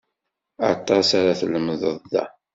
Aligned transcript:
Aṭas 0.71 1.09
ara 1.19 1.39
tlemded 1.39 1.83
da. 2.11 2.23